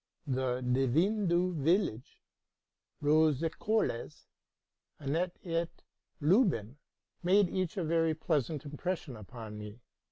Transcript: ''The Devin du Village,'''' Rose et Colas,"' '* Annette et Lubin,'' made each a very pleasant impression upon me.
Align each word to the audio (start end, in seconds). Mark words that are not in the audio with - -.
''The 0.25 0.61
Devin 0.61 1.27
du 1.27 1.53
Village,'''' 1.53 2.23
Rose 3.01 3.43
et 3.43 3.51
Colas,"' 3.59 4.25
'* 4.65 4.99
Annette 4.99 5.37
et 5.43 5.69
Lubin,'' 6.19 6.77
made 7.21 7.47
each 7.49 7.77
a 7.77 7.83
very 7.83 8.15
pleasant 8.15 8.65
impression 8.65 9.15
upon 9.15 9.59
me. 9.59 9.79